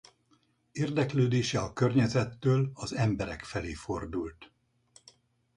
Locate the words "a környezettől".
1.59-2.71